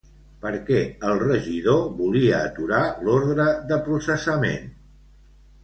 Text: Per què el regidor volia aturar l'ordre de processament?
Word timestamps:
Per 0.43 0.51
què 0.69 0.79
el 1.09 1.21
regidor 1.23 1.83
volia 1.99 2.41
aturar 2.47 2.81
l'ordre 3.05 3.47
de 3.73 3.81
processament? 3.91 4.69